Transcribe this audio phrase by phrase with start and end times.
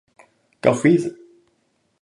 [0.61, 1.15] ガフィーザ